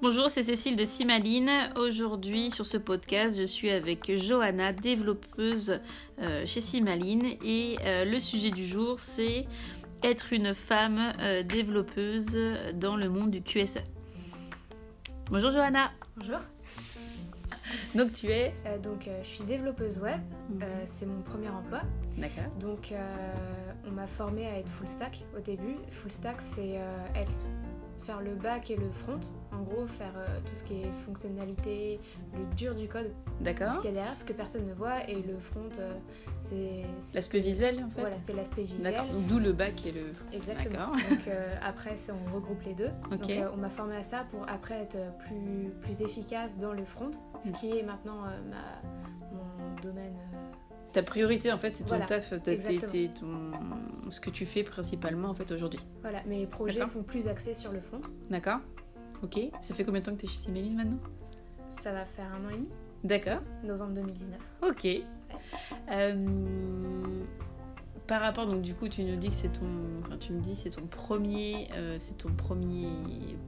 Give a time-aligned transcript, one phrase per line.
[0.00, 1.50] Bonjour, c'est Cécile de Simaline.
[1.76, 5.80] Aujourd'hui, sur ce podcast, je suis avec Johanna, développeuse
[6.20, 7.26] euh, chez Simaline.
[7.42, 9.46] Et euh, le sujet du jour, c'est
[10.04, 12.38] être une femme euh, développeuse
[12.74, 13.80] dans le monde du QSE.
[15.30, 15.90] Bonjour Johanna.
[16.16, 16.38] Bonjour.
[17.96, 18.54] Donc tu es?
[18.82, 20.60] Donc je suis développeuse web, Mhm.
[20.84, 21.80] C'est mon premier emploi.
[22.16, 22.50] D'accord.
[22.60, 22.94] Donc
[23.86, 25.76] on m'a formée à être full stack au début.
[25.90, 26.78] Full stack c'est
[27.14, 27.32] être
[28.08, 29.20] faire le back et le front.
[29.52, 32.00] En gros faire euh, tout ce qui est fonctionnalité,
[32.32, 33.76] le dur du code, ce D'accord.
[33.82, 35.92] qu'il y a derrière, ce que personne ne voit et le front euh,
[36.42, 36.84] c'est
[37.14, 38.00] L'aspect visuel en fait.
[38.00, 38.82] Voilà, c'est l'aspect visuel.
[38.94, 39.06] D'accord.
[39.28, 40.12] D'où le bac et le.
[40.32, 40.92] Exactement.
[40.92, 41.10] D'accord.
[41.10, 42.90] Donc euh, après, on regroupe les deux.
[43.12, 43.26] Ok.
[43.28, 47.10] Donc on m'a formé à ça pour après être plus, plus efficace dans le front,
[47.44, 47.52] ce Mm.
[47.52, 48.80] qui est maintenant ma,
[49.32, 50.16] mon domaine.
[50.92, 54.10] Ta priorité en fait, c'est ton Voilà, taf, t'es- ton...
[54.10, 55.80] ce que tu fais principalement en fait aujourd'hui.
[56.02, 58.00] voilà, mes projets sont plus axés sur le front.
[58.30, 58.58] D'accord.
[59.22, 59.38] Ok.
[59.60, 60.98] Ça fait combien de temps que tu es chez Simaline maintenant?
[61.68, 62.68] Ça va faire un an et demi,
[63.04, 63.40] D'accord.
[63.64, 64.38] novembre 2019.
[64.62, 64.86] Ok.
[65.90, 67.24] Euh,
[68.06, 69.66] par rapport, donc du coup, tu nous dis que c'est ton,
[70.00, 72.88] enfin, tu me dis c'est ton premier, euh, c'est ton premier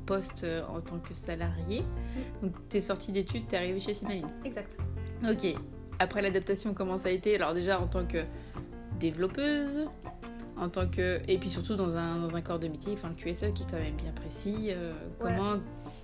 [0.04, 1.82] poste euh, en tant que salarié.
[2.42, 4.28] Donc, t'es sortie d'études, t'es arrivée chez Simaline.
[4.44, 4.76] Exact.
[5.24, 5.54] Ok.
[6.00, 8.18] Après l'adaptation, comment ça a été Alors déjà en tant que
[8.98, 9.86] développeuse,
[10.56, 13.14] en tant que et puis surtout dans un, dans un corps de métier, enfin le
[13.14, 14.68] QSE qui est quand même bien précis.
[14.70, 14.92] euh,
[15.22, 15.32] Ouais.
[15.36, 15.56] Comment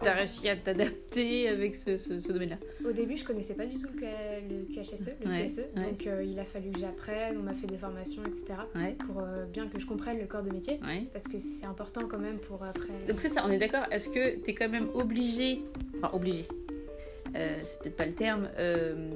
[0.03, 2.56] t'as réussi à t'adapter avec ce, ce- ce domaine-là?
[2.86, 5.84] Au début, je connaissais pas du tout le, QHSE, le Ouais, QSE, ouais.
[5.91, 8.44] donc euh, il a fallu que j'apprenne, on m'a fait des formations, etc.
[9.06, 10.78] Pour euh, bien que je comprenne le corps de métier,
[11.12, 12.92] parce que c'est important quand même pour après.
[13.08, 13.84] Donc c'est ça, on est d'accord.
[13.91, 15.62] Est-ce que t'es quand même obligé,
[15.97, 16.47] enfin obligé,
[17.34, 19.10] euh, c'est peut-être pas le terme, euh,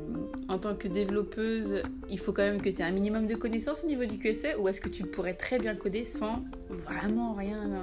[0.48, 3.84] en tant que développeuse, il faut quand même que tu aies un minimum de connaissances
[3.84, 7.82] au niveau du QSE ou est-ce que tu pourrais très bien coder sans vraiment rien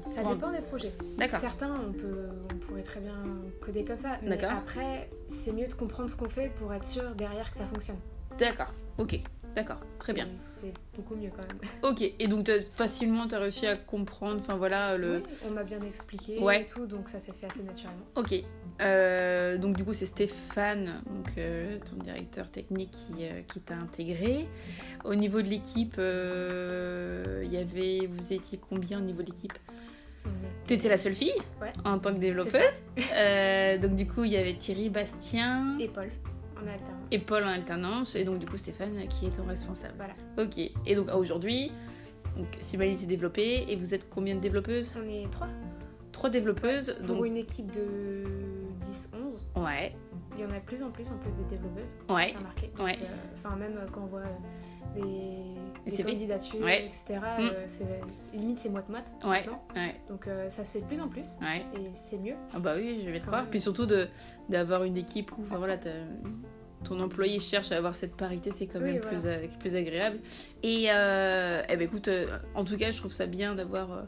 [0.00, 0.92] Ça prendre dépend des projets.
[1.18, 1.40] D'accord.
[1.40, 3.24] Certains, on, peut, on pourrait très bien
[3.60, 4.58] coder comme ça, mais D'accord.
[4.58, 7.98] après, c'est mieux de comprendre ce qu'on fait pour être sûr derrière que ça fonctionne.
[8.38, 9.20] D'accord, ok,
[9.56, 10.28] d'accord, très bien.
[10.36, 11.58] C'est- beaucoup mieux quand même.
[11.82, 15.16] Ok, et donc facilement tu as réussi à comprendre, enfin voilà, le...
[15.16, 16.62] Oui, on m'a bien expliqué Ouais.
[16.62, 18.04] et tout, donc ça s'est fait assez naturellement.
[18.14, 18.34] Ok.
[18.80, 23.74] Euh, donc du coup c'est Stéphane, donc euh, ton directeur technique qui, euh, qui t'a
[23.74, 24.46] intégré.
[25.04, 29.54] Au niveau de l'équipe, il y avait, vous étiez combien au niveau de l'équipe?
[30.64, 31.72] T'étais la seule fille Ouais.
[31.84, 32.60] en tant que développeuse?
[33.12, 36.08] Euh, donc du coup il y avait Thierry, Bastien Et Paul,
[36.62, 37.06] en alternance.
[37.10, 39.94] et Paul en alternance et donc du coup Stéphane qui est ton responsable.
[39.96, 40.14] Voilà.
[40.38, 40.58] Ok.
[40.86, 41.72] Et donc aujourd'hui,
[42.60, 44.92] Simaline s'est développée et vous êtes combien de développeuses?
[44.98, 45.48] On est trois.
[46.12, 46.96] Trois développeuses.
[47.06, 48.24] Pour Donc une équipe de
[48.82, 49.94] 10-11, ouais,
[50.34, 51.94] il y en a plus en plus en plus des développeuses.
[52.08, 52.28] ouais.
[52.30, 52.70] J'ai remarqué?
[52.78, 52.98] Ouais.
[53.02, 53.06] Euh,
[53.36, 54.22] Enfin, même euh, quand on voit
[54.94, 56.86] des, des candidatures, Ouais.
[56.86, 57.42] etc., Mm.
[57.42, 57.66] euh,
[58.34, 59.10] limite c'est moite-moite.
[59.24, 59.44] Ouais,
[60.08, 61.64] Donc euh, ça se fait de plus en plus ouais.
[61.78, 62.34] et c'est mieux.
[62.54, 63.42] Ah bah oui, je vais te Quand croire.
[63.42, 63.50] même.
[63.50, 64.08] Puis surtout de
[64.48, 65.76] d'avoir une équipe où, enfin voilà,
[66.84, 69.08] ton employé cherche à avoir cette parité, c'est quand Oui, même voilà.
[69.08, 70.18] plus, a- plus agréable.
[70.62, 74.02] Et euh, eh ben écoute, euh, en tout cas, je trouve ça bien d'avoir euh,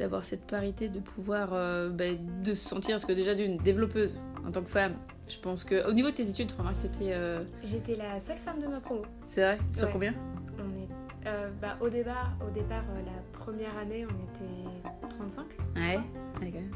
[0.00, 2.04] d'avoir cette parité, de pouvoir euh, bah,
[2.42, 4.16] de se sentir, parce que déjà d'une développeuse
[4.46, 4.94] en tant que femme,
[5.28, 8.60] je pense que au niveau de tes études, remarque, t'étais, euh, J'étais la seule femme
[8.60, 9.02] de ma promo.
[9.28, 9.92] c'est vrai, sur Ouais.
[9.92, 10.14] combien?
[10.58, 15.44] On est, euh, bah, au départ, au départ euh, la première année, on était 35.
[15.76, 16.00] Ouais.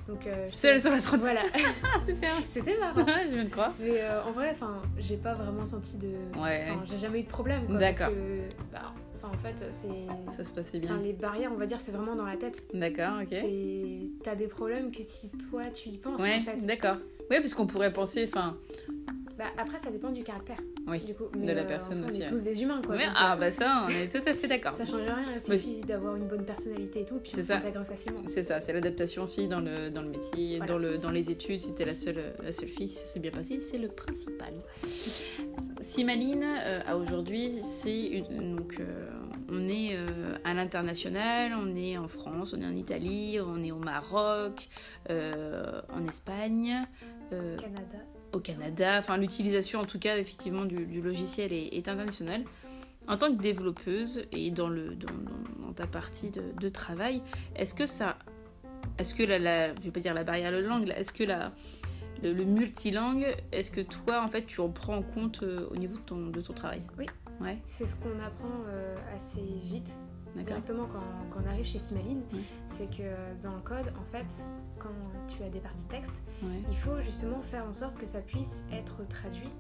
[0.07, 1.19] Donc Seule sur la 35.
[1.21, 1.41] Voilà,
[1.83, 2.33] Ah, super.
[2.51, 3.07] c'était marrant.
[3.27, 3.73] je viens de croire.
[3.81, 6.09] Mais en vrai, enfin, j'ai pas vraiment senti de.
[6.39, 6.67] Ouais.
[6.85, 7.63] J'ai jamais eu de problème.
[7.69, 7.81] D'accord.
[8.09, 8.41] Parce que,
[8.71, 8.93] bah,
[9.45, 10.33] fait, c'est.
[10.37, 11.03] Ça se passait Enfin, bien.
[11.03, 12.63] les barrières, on va dire, c'est vraiment dans la tête.
[12.75, 13.37] D'accord, ok.
[14.23, 16.57] T'as des problèmes que si toi tu y penses, Ouais, en fait.
[16.67, 16.97] d'accord.
[17.31, 18.57] Ouais, parce qu'on pourrait penser, enfin,
[19.37, 20.59] Bah, après, ça dépend du caractère.
[20.87, 22.81] Oui, Du coup, de mais, la euh, personne soi, aussi, On est tous des humains,
[22.87, 22.97] quoi.
[22.97, 24.73] Donc, ah euh, bah ça, on est tout à fait d'accord.
[24.75, 27.57] Ça change rien, il suffit d'avoir une bonne personnalité et tout, puis on ça.
[27.57, 28.21] s'intègre facilement.
[28.27, 30.73] C'est ça, c'est l'adaptation aussi dans le, dans le métier, Voilà.
[30.73, 31.59] dans, le, dans les études.
[31.61, 34.55] C'était la seule, la seule fille, ça s'est bien passé, c'est le principal.
[35.81, 39.11] Simaline, euh, à aujourd'hui, c'est une- donc euh,
[39.51, 43.73] on est euh, à l'international, on est en France, on est en Italie, on est
[43.73, 44.69] au Maroc,
[45.11, 46.83] euh, en Espagne,
[47.33, 47.99] euh, Canada.
[48.35, 48.97] Au Canada.
[48.99, 52.45] Enfin, l'utilisation, en tout cas, effectivement, du, logiciel est, est internationale.
[53.07, 55.13] En tant que développeuse et dans, le, dans,
[55.67, 57.21] dans- ta partie de, travail,
[57.57, 58.17] est-ce que ça.
[58.99, 61.53] Est-ce que la, la- Je vais pas dire la barrière de langue, est-ce que la,
[62.23, 65.77] le, le multilingue, est-ce que toi, en fait, tu en prends en compte euh, au
[65.77, 66.81] niveau de ton, de ton travail?
[66.99, 67.07] Oui.
[67.41, 69.91] Ouais, C'est ce qu'on apprend euh, assez vite,
[70.37, 71.01] directement quand,
[71.31, 72.23] quand on arrive chez Simaline.
[72.33, 72.41] Ouais.
[72.69, 74.27] C'est que euh, dans le code, en fait,
[74.79, 74.89] quand
[75.29, 76.63] tu as des parties texte, Ouais.
[76.71, 79.51] il faut justement faire en sorte que ça puisse être traduit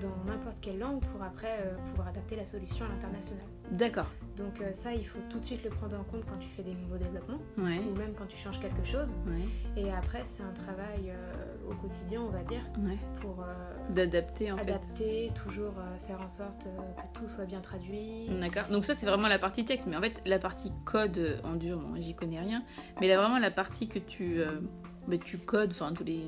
[0.00, 3.44] dans n'importe quelle langue pour après euh, pouvoir adapter la solution à l'international.
[3.70, 4.10] D'accord.
[4.36, 6.62] Donc euh, ça, il faut tout de suite le prendre en compte quand tu fais
[6.64, 7.78] des nouveaux développements Ouais.
[7.78, 9.14] ou même quand tu changes quelque chose.
[9.28, 9.80] Ouais.
[9.80, 12.96] Et après, c'est un travail euh, au quotidien, on va dire, Ouais.
[13.20, 13.52] pour euh,
[13.90, 14.62] D'adapter en fait.
[14.62, 18.28] adapter, toujours euh, faire en sorte euh, que tout soit bien traduit.
[18.40, 18.64] D'accord.
[18.70, 21.78] Donc ça c'est vraiment la partie texte, mais en fait la partie code en dur,
[21.78, 22.62] bon, j'y connais rien,
[23.00, 24.60] mais là vraiment la partie que tu euh,
[25.08, 26.22] bah, tu codes, enfin tous les,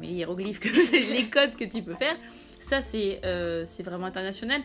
[0.00, 0.68] les hiéroglyphes, que,
[1.14, 2.14] les codes que tu peux faire,
[2.60, 3.20] ça c'est
[3.66, 4.60] c'est vraiment international.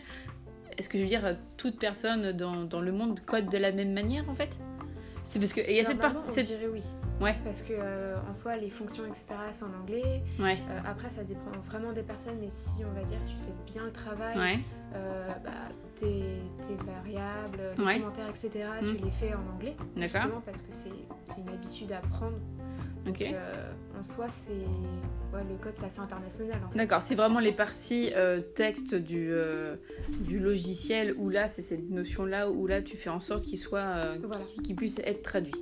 [0.78, 3.92] Est-ce que je veux dire toute personne dans, dans le monde code de la même
[3.92, 4.50] manière en fait?
[5.22, 6.18] C'est parce que il y a cette partie.
[6.28, 6.82] on cette- dirait oui.
[7.20, 7.34] Ouais.
[7.44, 10.22] Parce que euh, en soi, les fonctions, etc., c'est en anglais.
[10.38, 10.58] Ouais.
[10.68, 13.84] Euh, après, ça dépend vraiment des personnes, mais si on va dire tu fais bien
[13.84, 14.58] le travail, Ouais.
[14.94, 15.50] euh, bah,
[15.96, 17.98] tes, tes variables, les Ouais.
[18.00, 18.50] commentaires, etc.,
[18.82, 18.86] Mm.
[18.86, 19.76] tu les fais en anglais.
[19.96, 22.36] Justement parce que c'est une habitude à prendre.
[23.04, 23.22] Donc,
[23.98, 24.52] en soi, c'est
[25.32, 26.58] le code, c'est assez international.
[26.66, 26.78] En fait.
[26.78, 28.10] D'accord, c'est vraiment les parties
[28.56, 29.30] texte du,
[30.20, 34.16] du logiciel où là, c'est cette notion-là où là, tu fais en sorte qu'il soit,
[34.22, 34.44] Voilà.
[34.64, 35.54] qu'il puisse être traduit.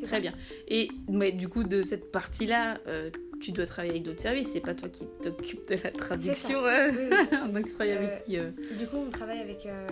[0.00, 0.32] C'est Très bien.
[0.68, 3.10] Et mais, du coup, de cette partie-là, euh,
[3.40, 4.48] tu dois travailler avec d'autres services.
[4.52, 6.64] C'est pas toi qui t'occupes de la traduction.
[6.64, 6.90] euh.
[6.90, 7.52] Oui, oui.
[7.54, 9.86] Donc, tu travailles avec Euh, qui euh Du coup, on travaille avec euh,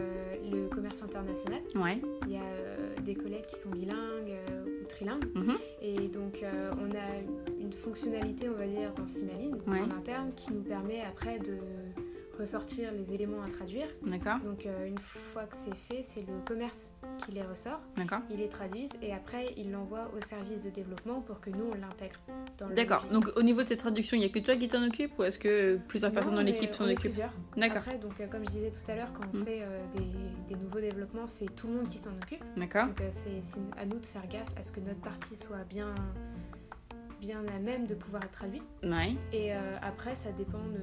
[0.51, 1.61] le commerce international.
[1.77, 1.99] Ouais.
[2.27, 3.97] Il y a euh, des collègues qui sont bilingues
[4.51, 5.25] euh, ou trilingues.
[5.35, 5.57] Mhm.
[5.83, 9.81] Et donc, euh, on a une fonctionnalité, on va dire, dans Simaline, Ouais.
[9.81, 11.57] en interne, qui nous permet après de
[12.39, 13.87] ressortir les éléments à traduire.
[14.03, 14.39] D'accord.
[14.45, 16.91] Donc, euh, une fois que c'est fait, c'est le commerce
[17.25, 17.81] qui les ressort.
[17.97, 18.21] D'accord.
[18.31, 21.75] Ils les traduisent et après, ils l'envoient au service de développement pour que nous, on
[21.75, 22.21] l'intègre
[22.59, 23.07] dans le D'accord.
[23.13, 25.25] Donc, au niveau de cette traduction, il y a que toi qui t'en occupes ou
[25.25, 27.33] est-ce que plusieurs personnes dans l'équipe s'en occupent plusieurs.
[27.57, 27.79] D'accord.
[27.79, 29.45] Après, donc, euh, comme je disais tout à l'heure, quand on Mm.
[29.45, 32.43] fait euh, des, des nouveaux développements, c'est tout le monde qui s'en occupe.
[32.57, 32.87] D'accord.
[32.87, 33.43] Donc c'est
[33.77, 35.95] à nous de faire gaffe à ce que notre partie soit bien,
[37.21, 38.63] bien à même de pouvoir être traduite.
[38.83, 39.15] Ouais.
[39.33, 40.81] Et euh, après, ça dépend de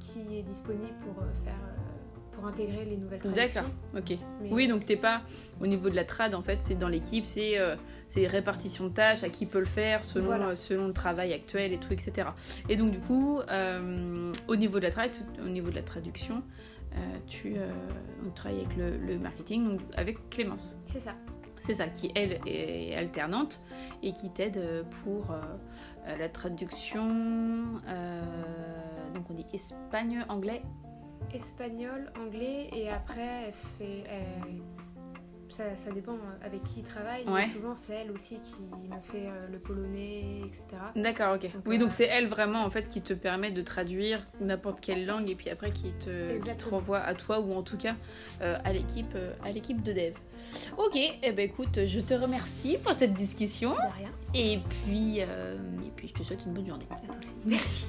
[0.00, 3.62] qui est disponible pour euh, faire, euh, pour intégrer les nouvelles traductions.
[3.62, 3.70] D'accord.
[3.96, 4.18] Ok.
[4.42, 5.22] Mais- Oui, donc t'es pas
[5.60, 7.76] au niveau de la trad en fait, c'est dans l'équipe, c'est euh,
[8.08, 10.46] c'est répartition de tâches, à qui peut le faire selon Voilà.
[10.48, 12.28] euh, selon le travail actuel et tout, etc.
[12.68, 15.10] Et donc du coup, euh, au niveau de la trad,
[15.44, 16.42] au niveau de la traduction,
[16.94, 17.68] euh, tu euh,
[18.22, 20.74] donc, travailles avec le, le marketing, donc avec Clémence.
[20.86, 21.14] C'est ça.
[21.60, 23.60] C'est ça, qui elle est alternante
[24.02, 25.40] et qui t'aide euh, pour euh,
[26.06, 27.08] euh, la traduction.
[27.88, 28.22] euh,
[29.16, 30.62] donc on dit Espagne, anglais.
[31.34, 34.04] Espagnol, anglais, et après, elle fait.
[34.08, 34.62] elle-
[35.48, 37.42] ça, ça dépend euh, avec qui il travaille, Ouais.
[37.42, 40.66] mais souvent c'est elle aussi qui me fait euh, le polonais, etc.
[40.96, 41.42] D'accord, ok.
[41.52, 44.80] Donc, oui, euh, donc c'est elle vraiment en fait qui te permet de traduire n'importe
[44.80, 46.78] quelle langue et puis après qui te, qui te Exactement.
[46.78, 47.94] renvoie à toi ou en tout cas
[48.42, 50.14] euh, à l'équipe euh, à l'équipe de dev.
[50.78, 55.56] Ok, eh ben écoute, je te remercie pour cette discussion De rien, et puis euh,
[55.86, 56.86] et puis je te souhaite une bonne journée.
[56.90, 57.34] à toi aussi.
[57.44, 57.88] Merci.